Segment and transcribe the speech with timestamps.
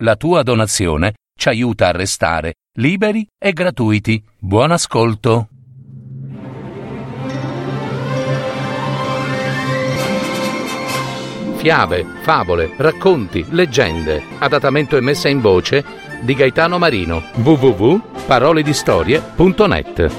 [0.00, 4.22] La tua donazione ci aiuta a restare liberi e gratuiti.
[4.38, 5.48] Buon ascolto.
[11.56, 14.22] Fiabe, favole, racconti, leggende.
[14.38, 15.82] Adattamento e messa in voce
[16.20, 17.22] di Gaetano Marino.
[17.36, 20.14] www.paroledistorie.net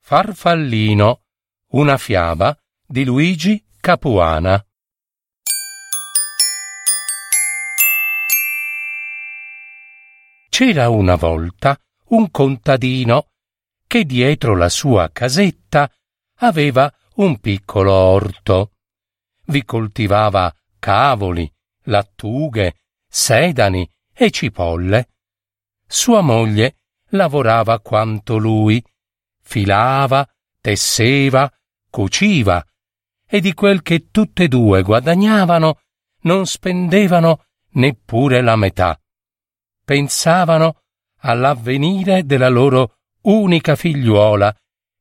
[0.00, 1.20] Farfallino,
[1.72, 2.54] una fiaba
[2.86, 4.62] di Luigi Capuana.
[10.58, 13.28] C'era una volta un contadino
[13.86, 15.88] che dietro la sua casetta
[16.38, 18.72] aveva un piccolo orto.
[19.44, 21.48] Vi coltivava cavoli,
[21.84, 22.74] lattughe,
[23.08, 25.10] sedani e cipolle.
[25.86, 26.78] Sua moglie
[27.10, 28.84] lavorava quanto lui,
[29.40, 30.28] filava,
[30.60, 31.48] tesseva,
[31.88, 32.66] cuciva,
[33.24, 35.82] e di quel che tutte e due guadagnavano
[36.22, 39.00] non spendevano neppure la metà
[39.88, 40.82] pensavano
[41.20, 44.54] all'avvenire della loro unica figliuola,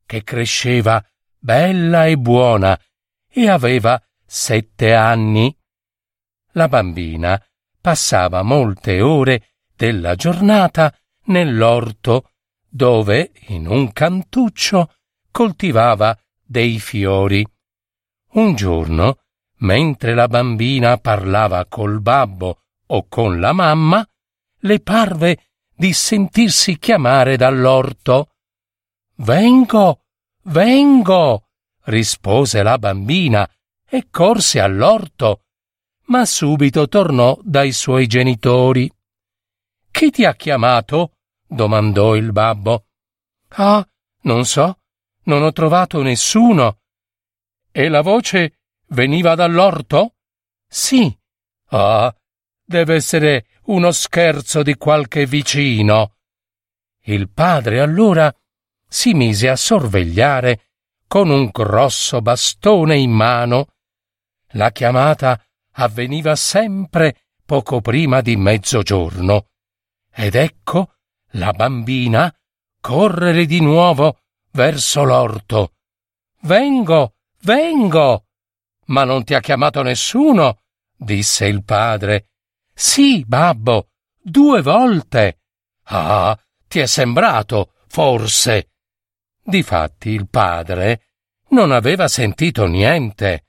[0.05, 1.05] che cresceva
[1.37, 2.79] bella e buona
[3.29, 5.53] e aveva sette anni.
[6.51, 7.37] La bambina
[7.81, 12.31] passava molte ore della giornata nell'orto,
[12.69, 14.93] dove, in un cantuccio,
[15.31, 17.45] coltivava dei fiori.
[18.35, 19.17] Un giorno,
[19.57, 24.07] mentre la bambina parlava col babbo o con la mamma,
[24.67, 28.33] le parve di sentirsi chiamare dall'orto.
[29.15, 30.03] Vengo,
[30.43, 31.47] vengo,
[31.85, 33.49] rispose la bambina
[33.89, 35.45] e corse all'orto,
[36.07, 38.91] ma subito tornò dai suoi genitori.
[39.89, 41.13] Chi ti ha chiamato?
[41.47, 42.87] domandò il babbo.
[43.49, 43.87] Ah,
[44.23, 44.79] non so,
[45.23, 46.79] non ho trovato nessuno.
[47.71, 50.15] E la voce veniva dall'orto?
[50.67, 51.15] Sì.
[51.69, 52.13] Ah,
[52.67, 56.15] deve essere uno scherzo di qualche vicino.
[57.03, 58.33] Il padre allora
[58.89, 60.71] si mise a sorvegliare
[61.07, 63.69] con un grosso bastone in mano.
[64.51, 65.41] La chiamata
[65.73, 69.47] avveniva sempre poco prima di mezzogiorno.
[70.13, 70.95] Ed ecco
[71.31, 72.33] la bambina
[72.81, 74.19] correre di nuovo
[74.51, 75.75] verso l'orto.
[76.41, 77.13] Vengo,
[77.43, 78.25] vengo.
[78.87, 80.59] Ma non ti ha chiamato nessuno,
[80.97, 82.31] disse il padre.
[82.79, 83.89] Sì, babbo,
[84.21, 85.39] due volte.
[85.85, 88.69] Ah, ti è sembrato, forse.
[89.41, 91.07] Difatti il padre
[91.49, 93.47] non aveva sentito niente.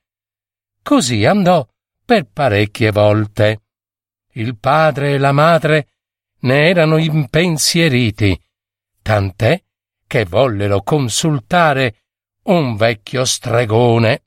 [0.83, 1.69] Così andò
[2.07, 3.65] per parecchie volte.
[4.33, 5.89] Il padre e la madre
[6.41, 8.43] ne erano impensieriti,
[9.03, 9.63] tant'è
[10.07, 12.05] che vollero consultare
[12.45, 14.23] un vecchio stregone.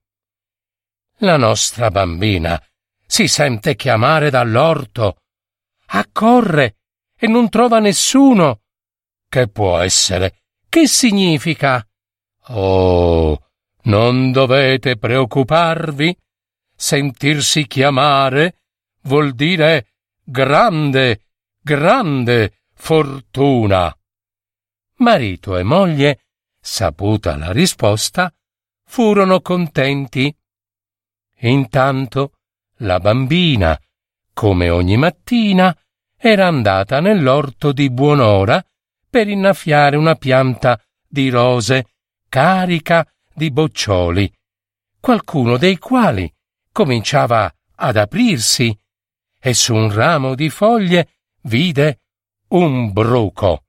[1.22, 2.64] La nostra bambina
[3.12, 5.18] si sente chiamare dall'orto.
[5.88, 6.78] Accorre
[7.14, 8.62] e non trova nessuno.
[9.28, 10.44] Che può essere?
[10.70, 11.86] Che significa?
[12.52, 13.50] Oh,
[13.84, 16.18] non dovete preoccuparvi.
[16.74, 18.62] Sentirsi chiamare
[19.02, 19.88] vuol dire
[20.24, 21.26] grande,
[21.60, 23.94] grande fortuna.
[25.00, 26.22] Marito e moglie,
[26.62, 28.34] saputa la risposta,
[28.86, 30.34] furono contenti.
[31.40, 32.36] Intanto
[32.82, 33.80] la bambina,
[34.34, 35.76] come ogni mattina,
[36.18, 38.64] era andata nell'orto di buon'ora
[39.10, 41.88] per innaffiare una pianta di rose
[42.30, 44.32] carica di boccioli,
[45.00, 46.32] qualcuno dei quali
[46.72, 48.78] cominciava ad aprirsi
[49.40, 52.02] e su un ramo di foglie vide
[52.50, 53.64] un bruco,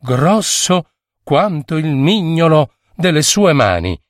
[0.00, 0.90] grosso
[1.22, 4.00] quanto il mignolo delle sue mani,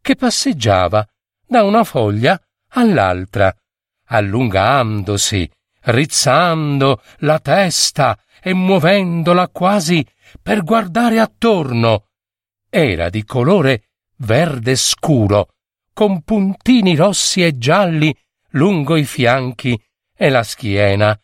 [0.00, 1.06] che passeggiava
[1.46, 2.40] da una foglia
[2.72, 3.54] all'altra,
[4.10, 5.48] allungandosi,
[5.82, 10.06] rizzando la testa e muovendola quasi
[10.42, 12.06] per guardare attorno.
[12.68, 13.84] Era di colore
[14.18, 15.54] verde scuro,
[15.92, 18.14] con puntini rossi e gialli
[18.50, 19.80] lungo i fianchi
[20.14, 21.18] e la schiena.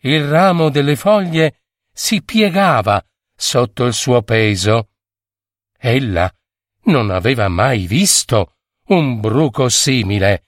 [0.00, 1.62] Il ramo delle foglie
[1.92, 3.04] si piegava
[3.34, 4.90] sotto il suo peso.
[5.76, 6.32] Ella
[6.84, 8.54] non aveva mai visto
[8.86, 10.44] un bruco simile.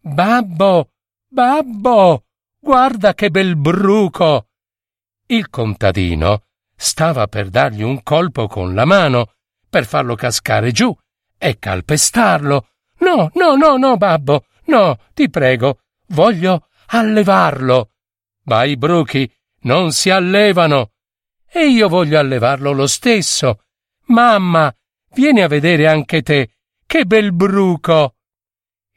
[0.00, 0.92] Babbo,
[1.28, 2.24] Babbo,
[2.60, 4.46] guarda che bel bruco!
[5.26, 6.44] Il contadino
[6.76, 9.32] stava per dargli un colpo con la mano
[9.68, 10.96] per farlo cascare giù
[11.36, 12.68] e calpestarlo.
[13.00, 15.80] No, no, no, no, babbo, no, ti prego,
[16.10, 17.90] voglio allevarlo.
[18.44, 19.30] Ma i bruchi
[19.62, 20.92] non si allevano.
[21.48, 23.64] E io voglio allevarlo lo stesso.
[24.06, 24.72] Mamma,
[25.12, 26.50] vieni a vedere anche te.
[26.86, 28.14] Che bel bruco.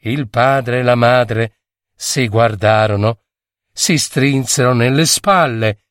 [0.02, 1.59] Il padre e la madre
[2.02, 3.24] Si guardarono,
[3.70, 5.84] si strinsero nelle spalle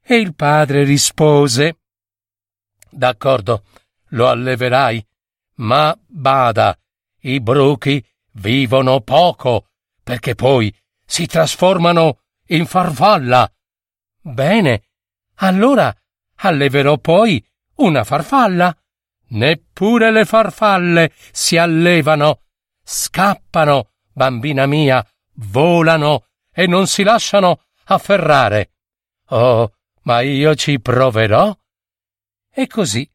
[0.00, 1.80] e il padre rispose
[2.88, 3.64] D'accordo,
[4.10, 5.04] lo alleverai,
[5.54, 6.78] ma bada,
[7.22, 9.70] i bruchi vivono poco,
[10.04, 10.72] perché poi
[11.04, 13.52] si trasformano in farfalla.
[14.20, 14.90] Bene,
[15.38, 15.92] allora
[16.36, 17.44] alleverò poi
[17.78, 18.72] una farfalla.
[19.30, 22.42] Neppure le farfalle si allevano,
[22.84, 25.04] scappano, bambina mia,
[25.34, 28.72] volano e non si lasciano afferrare.
[29.28, 31.56] Oh, ma io ci proverò.
[32.50, 33.08] E così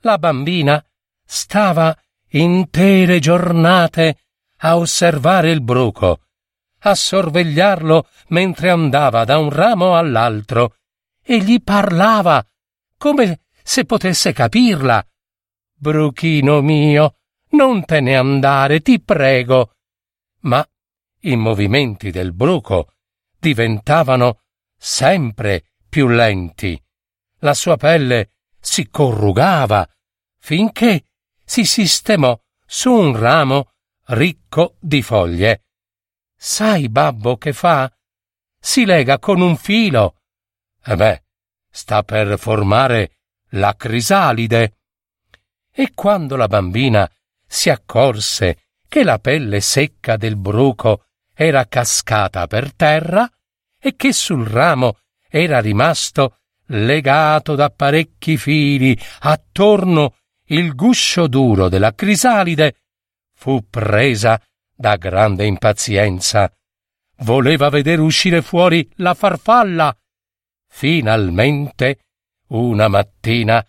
[0.00, 0.84] la bambina
[1.24, 1.96] stava
[2.30, 4.18] intere giornate
[4.58, 6.20] a osservare il bruco,
[6.80, 10.76] a sorvegliarlo mentre andava da un ramo all'altro
[11.22, 12.44] e gli parlava
[12.96, 15.04] come se potesse capirla.
[15.74, 17.16] Bruchino mio,
[17.50, 19.74] non te ne andare, ti prego.
[20.40, 20.64] Ma
[21.22, 22.94] i movimenti del bruco
[23.38, 24.40] diventavano
[24.76, 26.80] sempre più lenti.
[27.38, 28.30] La sua pelle
[28.60, 29.88] si corrugava
[30.38, 31.06] finché
[31.44, 33.72] si sistemò su un ramo
[34.06, 35.64] ricco di foglie.
[36.36, 37.92] Sai, babbo, che fa?
[38.58, 40.22] Si lega con un filo.
[40.84, 41.22] E beh,
[41.70, 43.18] sta per formare
[43.50, 44.78] la crisalide.
[45.70, 47.10] E quando la bambina
[47.46, 53.28] si accorse che la pelle secca del bruco era cascata per terra
[53.78, 54.98] e che sul ramo
[55.28, 62.76] era rimasto legato da parecchi fili attorno il guscio duro della crisalide,
[63.34, 64.40] fu presa
[64.74, 66.52] da grande impazienza.
[67.18, 69.96] Voleva vedere uscire fuori la farfalla.
[70.68, 71.98] Finalmente,
[72.48, 73.64] una mattina,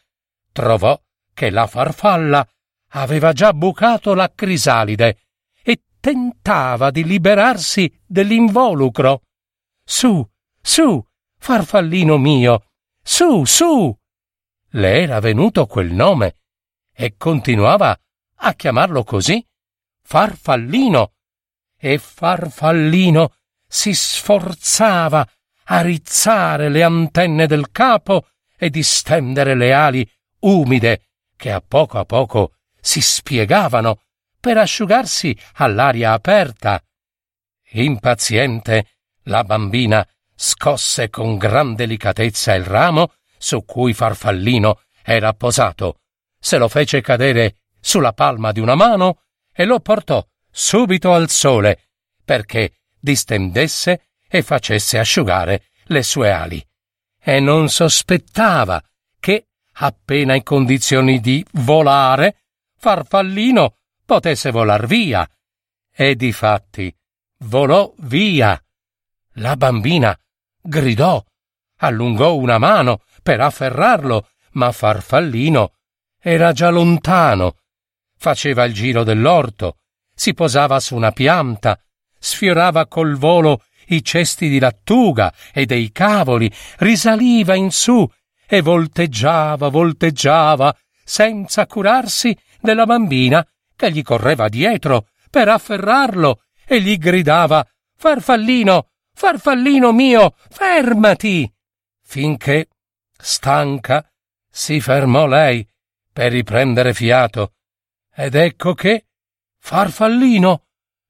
[0.52, 1.00] trovò
[1.34, 2.48] che la farfalla
[2.90, 5.18] aveva già bucato la crisalide
[6.04, 9.22] tentava di liberarsi dell'involucro.
[9.86, 10.30] Su,
[10.62, 11.02] su,
[11.38, 12.72] farfallino mio,
[13.02, 13.98] su, su.
[14.72, 16.40] Le era venuto quel nome
[16.92, 17.98] e continuava
[18.36, 19.42] a chiamarlo così,
[20.02, 21.14] farfallino.
[21.78, 23.36] E farfallino
[23.66, 25.26] si sforzava
[25.68, 28.28] a rizzare le antenne del capo
[28.58, 34.02] e distendere le ali umide che a poco a poco si spiegavano
[34.44, 36.84] per asciugarsi all'aria aperta.
[37.76, 38.88] Impaziente,
[39.28, 40.06] la bambina
[40.36, 46.02] scosse con gran delicatezza il ramo su cui Farfallino era posato,
[46.38, 49.22] se lo fece cadere sulla palma di una mano
[49.54, 51.88] e lo portò subito al sole
[52.26, 56.62] perché distendesse e facesse asciugare le sue ali.
[57.18, 58.84] E non sospettava
[59.22, 62.40] che, appena in condizioni di volare,
[62.76, 65.28] Farfallino potesse volar via.
[65.92, 66.94] E difatti
[67.44, 68.62] volò via.
[69.38, 70.18] La bambina
[70.62, 71.24] gridò,
[71.78, 75.74] allungò una mano per afferrarlo, ma Farfallino
[76.20, 77.58] era già lontano.
[78.18, 79.78] Faceva il giro dell'orto,
[80.14, 81.80] si posava su una pianta,
[82.18, 88.10] sfiorava col volo i cesti di lattuga e dei cavoli, risaliva in su
[88.46, 96.98] e volteggiava, volteggiava, senza curarsi della bambina che gli correva dietro per afferrarlo e gli
[96.98, 97.66] gridava
[97.96, 101.52] Farfallino, farfallino mio, fermati.
[102.02, 102.68] finché,
[103.18, 104.08] stanca,
[104.50, 105.68] si fermò lei
[106.12, 107.54] per riprendere fiato,
[108.14, 109.08] ed ecco che
[109.58, 110.66] Farfallino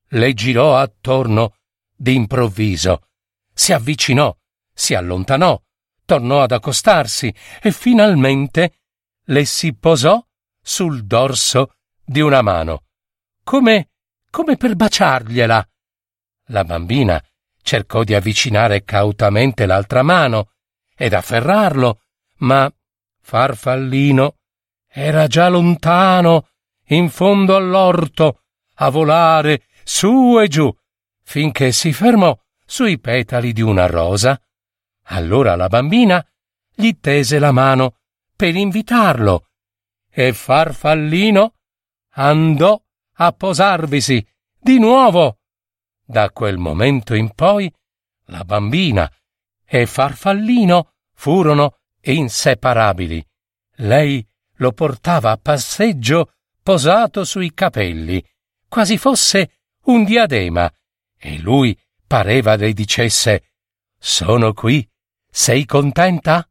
[0.10, 1.56] le girò attorno
[1.96, 3.08] d'improvviso,
[3.54, 4.36] si avvicinò,
[4.72, 5.62] si allontanò,
[6.06, 8.80] tornò ad accostarsi e finalmente
[9.26, 10.24] le si posò
[10.62, 12.84] sul dorso di una mano,
[13.44, 13.90] come
[14.34, 15.70] come per baciargliela.
[16.48, 17.24] La bambina
[17.62, 20.54] cercò di avvicinare cautamente l'altra mano
[20.96, 22.02] ed afferrarlo,
[22.38, 22.68] ma
[23.22, 24.38] Farfallino
[24.88, 26.50] era già lontano,
[26.88, 28.42] in fondo all'orto,
[28.78, 30.76] a volare su e giù,
[31.22, 34.42] finché si fermò sui petali di una rosa.
[35.10, 36.26] Allora la bambina
[36.74, 37.98] gli tese la mano
[38.36, 39.50] per invitarlo
[40.10, 41.54] e Farfallino
[42.13, 42.82] andò
[43.17, 44.25] a posarvisi
[44.60, 45.39] di nuovo.
[46.05, 47.74] Da quel momento in poi
[48.25, 49.12] la bambina
[49.65, 53.25] e Farfallino furono inseparabili.
[53.77, 54.25] Lei
[54.58, 58.24] lo portava a passeggio posato sui capelli,
[58.67, 60.72] quasi fosse un diadema,
[61.17, 63.53] e lui pareva le dicesse
[63.98, 64.88] Sono qui,
[65.29, 66.48] sei contenta?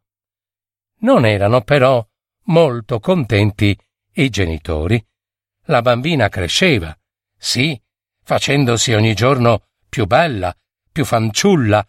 [1.00, 2.06] Non erano però
[2.44, 3.78] molto contenti
[4.14, 5.04] i genitori.
[5.66, 6.96] La bambina cresceva,
[7.36, 7.80] sì,
[8.24, 10.54] facendosi ogni giorno più bella,
[10.90, 11.86] più fanciulla,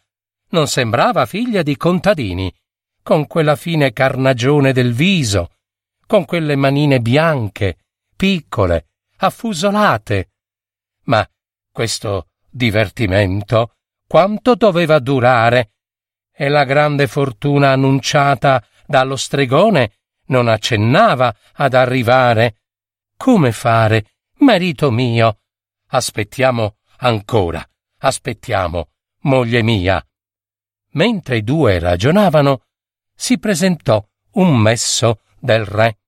[0.49, 2.53] non sembrava figlia di contadini,
[3.01, 5.55] con quella fine carnagione del viso,
[6.05, 7.77] con quelle manine bianche,
[8.15, 8.87] piccole,
[9.17, 10.31] affusolate.
[11.05, 11.27] Ma
[11.71, 13.75] questo divertimento
[14.07, 15.71] quanto doveva durare?
[16.31, 19.93] E la grande fortuna annunciata dallo stregone
[20.27, 22.62] non accennava ad arrivare.
[23.17, 25.39] Come fare, marito mio?
[25.88, 27.67] Aspettiamo ancora,
[28.00, 28.89] aspettiamo,
[29.22, 30.05] moglie mia.
[30.91, 32.65] Mentre i due ragionavano,
[33.15, 36.00] si presentò un messo del re.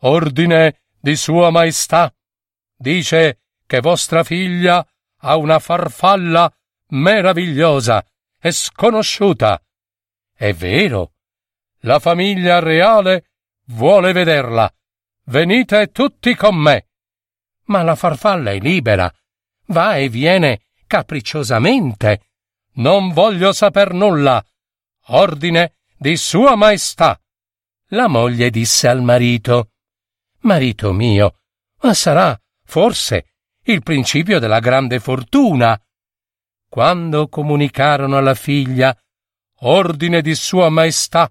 [0.00, 2.14] Ordine di Sua Maestà.
[2.76, 4.86] Dice che vostra figlia
[5.20, 6.52] ha una farfalla
[6.88, 8.04] meravigliosa
[8.38, 9.60] e sconosciuta.
[10.32, 11.12] È vero.
[11.80, 13.30] La famiglia reale
[13.66, 14.72] vuole vederla.
[15.28, 16.86] Venite tutti con me.
[17.64, 19.12] Ma la farfalla è libera.
[19.66, 22.28] Va e viene capricciosamente.
[22.74, 24.44] Non voglio saper nulla.
[25.06, 27.20] Ordine di Sua Maestà.
[27.90, 29.70] La moglie disse al marito
[30.40, 31.40] Marito mio,
[31.80, 35.80] ma sarà, forse, il principio della grande fortuna.
[36.68, 38.96] Quando comunicarono alla figlia
[39.60, 41.28] ordine di Sua Maestà,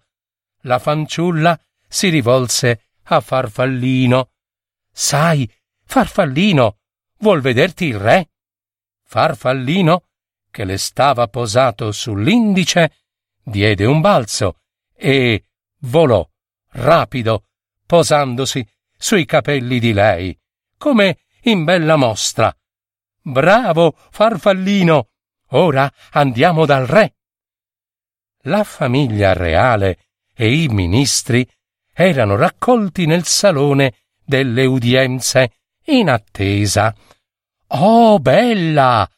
[0.62, 4.32] la fanciulla si rivolse a Farfallino.
[4.92, 5.50] Sai,
[5.84, 6.78] Farfallino,
[7.20, 8.30] vuol vederti il re?
[9.04, 10.08] Farfallino,
[10.50, 12.92] che le stava posato sull'indice,
[13.44, 14.62] diede un balzo
[14.94, 15.44] e
[15.82, 16.28] volò,
[16.72, 17.46] rapido,
[17.86, 20.38] posandosi sui capelli di lei,
[20.78, 22.56] come in bella mostra.
[23.22, 25.10] Bravo, farfallino!
[25.50, 27.16] Ora andiamo dal re.
[28.44, 31.48] La famiglia reale e i ministri
[31.98, 35.52] erano raccolti nel salone delle udienze
[35.86, 36.94] in attesa.
[37.68, 39.10] Oh, bella!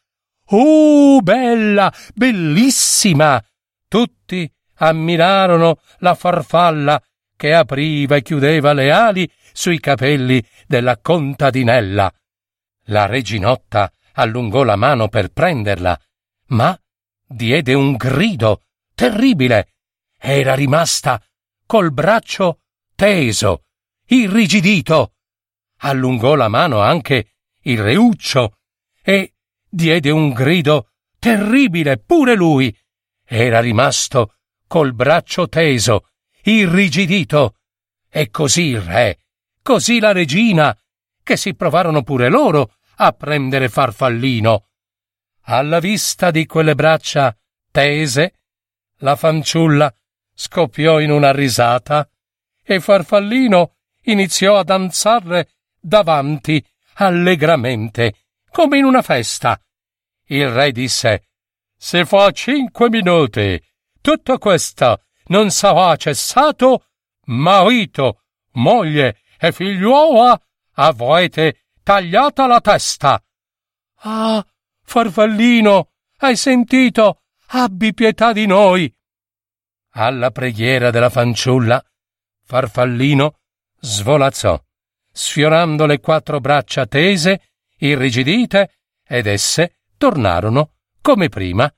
[0.49, 1.91] Oh, bella!
[2.13, 3.43] Bellissima!
[3.87, 7.01] Tutti ammirarono la farfalla
[7.35, 12.13] che apriva e chiudeva le ali sui capelli della contadinella.
[12.85, 15.99] La reginotta allungò la mano per prenderla,
[16.47, 16.79] ma
[17.25, 18.61] diede un grido
[18.93, 19.73] terribile.
[20.19, 21.21] Era rimasta
[21.65, 22.61] col braccio
[22.97, 23.65] teso,
[24.07, 25.13] irrigidito.
[25.81, 28.57] Allungò la mano anche il reuccio
[29.03, 29.35] e
[29.69, 30.89] diede un grido
[31.19, 32.75] terribile pure lui.
[33.23, 34.33] Era rimasto
[34.65, 36.09] col braccio teso,
[36.41, 37.57] irrigidito.
[38.09, 39.19] E così il re,
[39.61, 40.75] così la regina,
[41.21, 44.69] che si provarono pure loro a prendere Farfallino.
[45.41, 47.37] Alla vista di quelle braccia
[47.69, 48.39] tese,
[49.01, 49.93] la fanciulla
[50.33, 52.09] scoppiò in una risata
[52.69, 56.63] e Farfallino iniziò a danzare davanti
[56.95, 59.57] allegramente, come in una festa.
[60.25, 61.29] Il re disse
[61.77, 63.63] Se fa cinque minuti
[64.01, 66.87] tutto questo non sarà cessato,
[67.27, 70.41] marito, moglie e figliuola
[70.73, 73.23] avrete tagliata la testa.
[73.99, 74.45] Ah,
[74.83, 77.21] farfallino, hai sentito?
[77.47, 78.93] Abbi pietà di noi.
[79.91, 81.81] Alla preghiera della fanciulla,
[82.47, 83.39] farfallino
[83.81, 84.57] svolazzò,
[85.11, 87.49] sfiorando le quattro braccia tese,
[87.79, 91.69] irrigidite, ed esse tornarono come prima.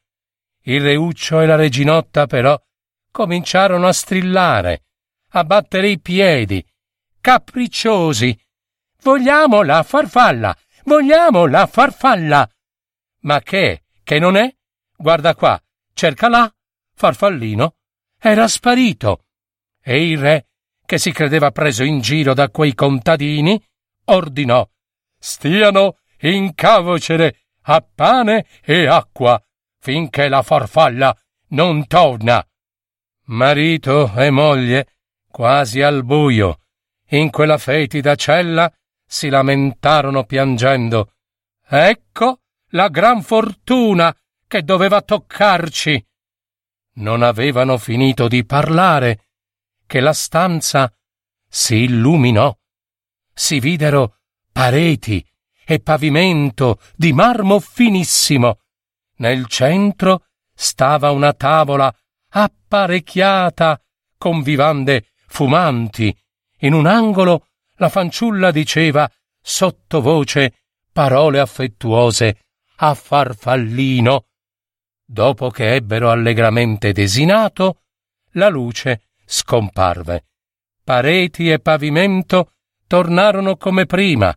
[0.61, 2.55] Il reuccio e la reginotta, però,
[3.09, 4.83] cominciarono a strillare,
[5.29, 6.63] a battere i piedi,
[7.19, 8.39] capricciosi.
[9.01, 10.55] Vogliamo la farfalla!
[10.83, 12.47] Vogliamo la farfalla!
[13.21, 13.85] Ma che?
[14.03, 14.53] Che non è?
[14.95, 15.59] Guarda qua,
[15.93, 16.53] cerca là.
[16.93, 17.75] Farfallino
[18.19, 19.25] era sparito.
[19.81, 20.49] E il re,
[20.89, 23.63] che si credeva preso in giro da quei contadini,
[24.05, 24.67] ordinò
[25.19, 29.39] stiano in cavocere a pane e acqua
[29.77, 31.15] finché la farfalla
[31.50, 32.43] non torna.
[33.25, 34.96] Marito e moglie,
[35.29, 36.62] quasi al buio,
[37.10, 38.74] in quella fetida cella,
[39.05, 41.12] si lamentarono piangendo.
[41.67, 44.12] Ecco la gran fortuna
[44.48, 46.03] che doveva toccarci.
[46.93, 49.28] Non avevano finito di parlare,
[49.89, 50.93] che la stanza
[51.50, 52.55] si illuminò.
[53.34, 54.19] Si videro
[54.51, 55.27] pareti
[55.65, 58.60] e pavimento di marmo finissimo.
[59.15, 61.91] Nel centro stava una tavola
[62.29, 63.81] apparecchiata
[64.15, 66.15] con vivande fumanti.
[66.60, 72.41] In un angolo la fanciulla diceva sottovoce parole affettuose
[72.75, 74.27] a Farfallino.
[75.03, 77.86] Dopo che ebbero allegramente desinato,
[78.34, 80.25] la luce scomparve.
[80.83, 82.53] Pareti e pavimento
[82.88, 84.36] tornarono come prima,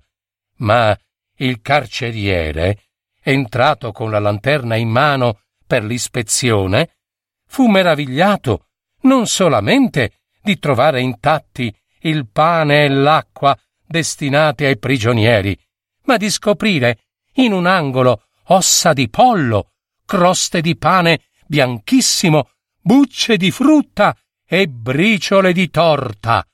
[0.57, 0.95] ma
[1.37, 2.89] il carceriere
[3.23, 6.99] entrato con la lanterna in mano per l'ispezione,
[7.47, 8.67] fu meravigliato
[9.03, 13.57] non solamente di trovare intatti il pane e l'acqua
[13.87, 15.59] destinati ai prigionieri,
[16.05, 19.73] ma di scoprire in un angolo ossa di pollo,
[20.05, 24.15] croste di pane bianchissimo, bucce di frutta
[24.53, 26.47] e briciole di torta.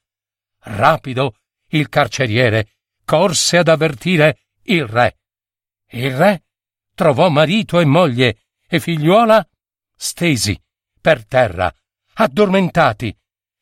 [0.61, 1.35] Rapido
[1.71, 2.75] il carceriere
[3.05, 5.19] corse ad avvertire il re.
[5.88, 6.45] Il re
[6.95, 9.45] trovò marito e moglie e figliuola
[9.97, 10.57] stesi
[11.00, 11.75] per terra,
[12.14, 13.12] addormentati,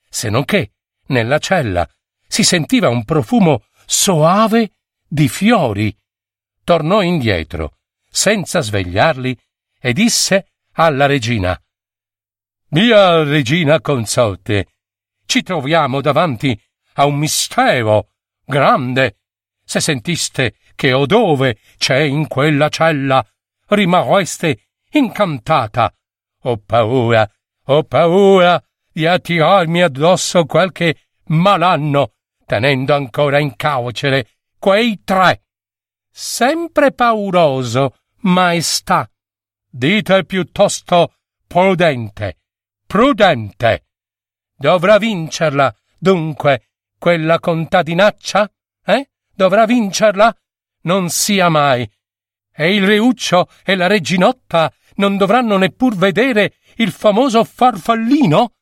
[0.07, 0.73] se non che
[1.07, 1.89] nella cella
[2.29, 4.73] si sentiva un profumo soave
[5.09, 5.97] di fiori.
[6.63, 9.35] Tornò indietro, senza svegliarli,
[9.81, 11.59] e disse alla regina
[12.77, 14.67] Mia regina consorte,
[15.25, 16.61] ci troviamo davanti
[16.97, 18.11] a un mistero
[18.45, 19.21] grande.
[19.65, 23.27] Se sentiste che o dove c'è in quella cella,
[23.69, 25.91] rimarreste incantata.
[26.43, 27.27] Ho paura,
[27.65, 32.13] ho paura di attirarmi addosso qualche malanno,
[32.45, 35.45] tenendo ancora in carcere quei tre.
[36.11, 39.11] Sempre pauroso, maestà.
[39.67, 41.15] Dite piuttosto
[41.47, 42.37] prudente,
[42.87, 43.87] prudente.
[44.57, 48.51] Dovrà vincerla, dunque, quella contadinaccia?
[48.85, 49.11] Eh?
[49.35, 50.35] Dovrà vincerla?
[50.83, 51.89] Non sia mai.
[52.55, 58.55] E il Reuccio e la Reginotta non dovranno neppur vedere il famoso farfallino?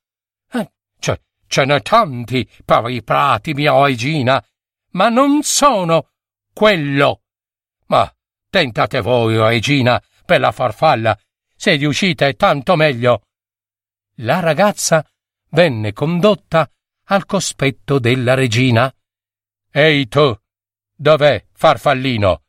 [0.50, 4.44] Eh, ce, ce n'è tanti per i prati, mia Regina,
[4.92, 6.08] ma non sono
[6.52, 7.22] quello.
[7.86, 8.12] Ma
[8.50, 11.16] tentate voi, Regina, per la farfalla.
[11.54, 13.22] Se riuscite, tanto meglio.
[14.18, 15.04] La ragazza
[15.50, 16.70] venne condotta
[17.06, 18.92] al cospetto della regina.
[19.70, 20.32] Ehi tu,
[20.94, 22.42] dov'è farfallino?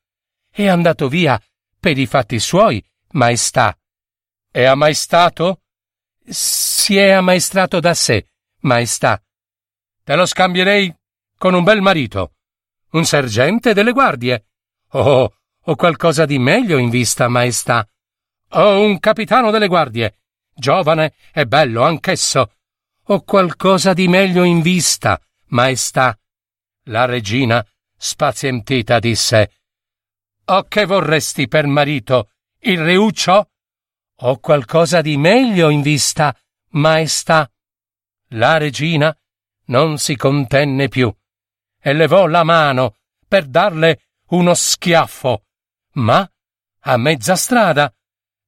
[0.51, 1.41] È andato via
[1.79, 3.75] per i fatti suoi, maestà.
[4.51, 5.61] È ammaestato?
[6.23, 9.21] Si è ammaestrato da sé, maestà.
[10.03, 10.95] Te lo scambierei
[11.35, 12.35] con un bel marito,
[12.91, 14.45] un sergente delle guardie.
[14.89, 17.87] Oh, ho qualcosa di meglio in vista, maestà.
[18.49, 20.19] Ho un capitano delle guardie,
[20.55, 22.53] giovane e bello anch'esso.
[23.03, 26.17] Ho qualcosa di meglio in vista, maestà.
[26.85, 27.65] La regina,
[27.95, 29.51] spazientita, disse
[30.45, 32.31] O che vorresti per marito?
[32.59, 33.49] Il reuccio?
[34.19, 36.35] Ho qualcosa di meglio in vista,
[36.69, 37.49] maestà.
[38.29, 39.15] La regina
[39.65, 41.13] non si contenne più
[41.79, 45.45] e levò la mano per darle uno schiaffo,
[45.93, 46.27] ma
[46.87, 47.93] a mezza strada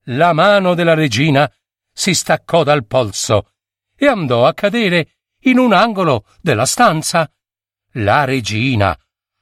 [0.05, 1.51] la mano della regina
[1.97, 3.53] si staccò dal polso
[3.95, 7.27] e andò a cadere in un angolo della stanza.
[7.93, 8.95] La regina,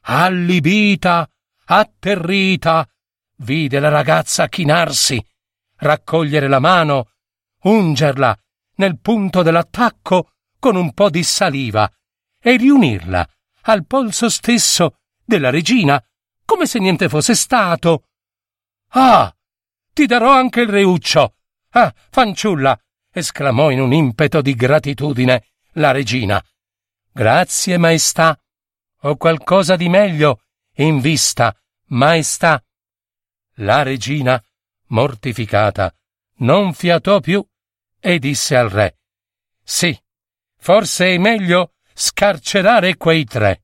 [0.03, 1.29] allibita,
[1.65, 2.89] atterrita,
[3.39, 5.21] vide la ragazza chinarsi,
[5.79, 7.11] raccogliere la mano,
[7.63, 8.39] ungerla
[8.75, 11.91] nel punto dell'attacco con un po' di saliva
[12.39, 13.29] e riunirla
[13.63, 16.01] al polso stesso della regina,
[16.45, 18.05] come se niente fosse stato.
[18.91, 19.35] Ah,
[19.91, 21.33] ti darò anche il reuccio.
[21.77, 22.79] Ah, fanciulla!
[23.11, 26.41] esclamò in un impeto di gratitudine la regina.
[27.11, 28.39] Grazie, maestà.
[29.01, 30.43] Ho qualcosa di meglio
[30.75, 31.53] in vista,
[31.87, 32.63] maestà.
[33.55, 34.41] La regina,
[34.87, 35.93] mortificata,
[36.37, 37.45] non fiatò più
[37.99, 38.99] e disse al re
[39.61, 39.97] Sì,
[40.57, 43.63] forse è meglio scarcerare quei tre.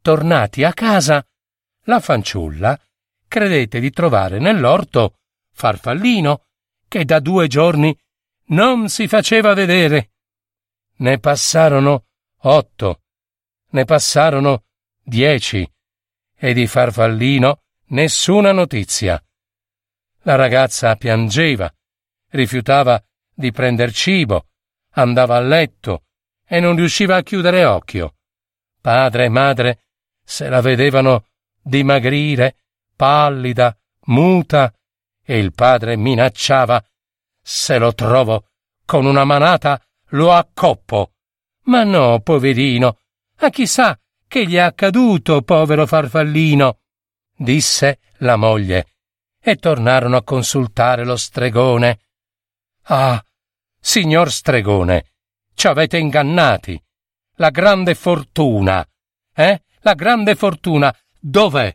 [0.00, 1.26] Tornati a casa,
[1.84, 2.78] la fanciulla
[3.28, 5.18] credette di trovare nell'orto
[5.52, 6.46] Farfallino,
[6.92, 7.98] che da due giorni
[8.48, 10.10] non si faceva vedere.
[10.96, 12.04] Ne passarono
[12.40, 13.00] otto,
[13.70, 14.64] ne passarono
[15.02, 15.66] dieci,
[16.36, 19.24] e di Farfallino nessuna notizia.
[20.24, 21.74] La ragazza piangeva,
[22.28, 23.02] rifiutava
[23.32, 24.48] di prender cibo,
[24.90, 26.04] andava a letto
[26.46, 28.16] e non riusciva a chiudere occhio.
[28.82, 29.84] Padre e madre
[30.22, 31.28] se la vedevano
[31.62, 32.56] dimagrire,
[32.94, 33.74] pallida,
[34.08, 34.70] muta,
[35.24, 36.84] e il padre minacciava
[37.40, 38.46] se lo trovo
[38.84, 41.12] con una manata lo accoppo.
[41.64, 42.98] Ma no, poverino,
[43.36, 46.80] a chissà che gli è accaduto, povero farfallino,
[47.36, 48.86] disse la moglie,
[49.40, 52.00] e tornarono a consultare lo stregone.
[52.84, 53.22] Ah,
[53.78, 55.12] signor stregone,
[55.54, 56.82] ci avete ingannati.
[57.36, 58.86] La grande fortuna,
[59.34, 59.62] eh?
[59.80, 61.74] La grande fortuna, dov'è?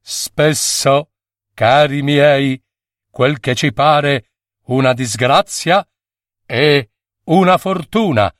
[0.00, 1.10] Spesso,
[1.58, 2.62] cari miei,
[3.10, 4.30] quel che ci pare
[4.66, 5.84] una disgrazia
[6.46, 6.90] e
[7.24, 8.32] una fortuna.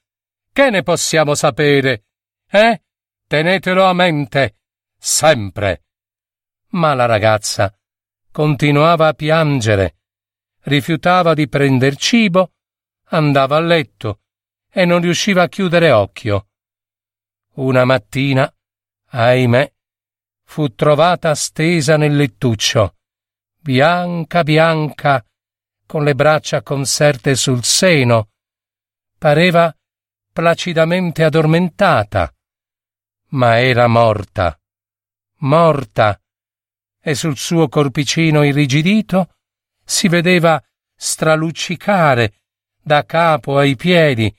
[0.53, 2.05] Che ne possiamo sapere?
[2.49, 2.81] Eh?
[3.27, 4.59] Tenetelo a mente,
[4.97, 5.83] sempre.
[6.69, 7.77] Ma la ragazza
[8.31, 9.97] continuava a piangere,
[10.61, 12.53] rifiutava di prender cibo,
[13.07, 14.21] andava a letto
[14.71, 16.51] e non riusciva a chiudere occhio.
[17.55, 18.49] Una mattina,
[19.07, 19.73] ahimè,
[20.45, 22.93] fu trovata stesa nel lettuccio,
[23.69, 25.23] bianca bianca,
[25.85, 28.31] con le braccia conserte sul seno.
[29.19, 29.71] Pareva
[30.33, 32.33] placidamente addormentata,
[33.33, 34.59] ma era morta,
[35.41, 36.19] morta,
[36.99, 39.35] e sul suo corpicino irrigidito
[39.85, 40.63] si vedeva
[40.97, 42.37] straluccicare
[42.81, 44.35] da capo ai piedi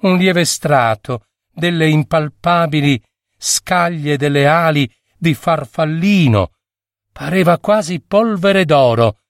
[0.00, 3.02] un lieve strato delle impalpabili
[3.36, 6.52] scaglie delle ali di farfallino,
[7.14, 9.20] pareva quasi polvere d'oro,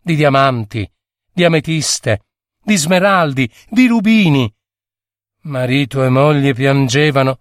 [0.00, 0.88] di diamanti,
[1.32, 2.26] di ametiste,
[2.62, 4.54] di smeraldi, di rubini.
[5.40, 7.40] Marito e moglie piangevano,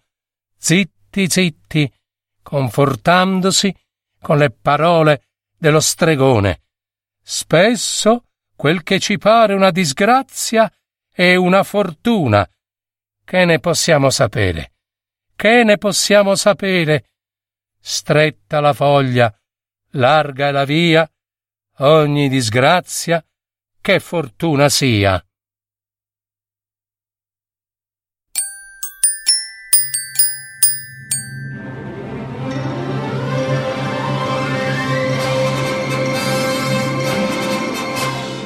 [0.58, 1.94] zitti zitti,
[2.42, 3.76] confortandosi
[4.20, 6.64] con le parole dello stregone.
[7.22, 10.72] Spesso quel che ci pare una disgrazia
[11.14, 12.50] è una fortuna.
[13.24, 14.74] Che ne possiamo sapere?
[15.36, 17.06] Che ne possiamo sapere?
[17.80, 19.32] Stretta la foglia,
[19.92, 21.10] larga è la via,
[21.80, 23.24] ogni disgrazia,
[23.82, 25.24] che fortuna sia.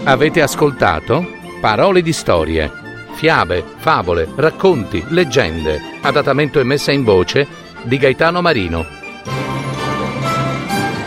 [0.08, 1.26] Avete ascoltato
[1.60, 2.72] Parole di storie,
[3.16, 7.48] fiabe, favole, racconti, leggende, adattamento e messa in voce
[7.84, 9.05] di Gaetano Marino.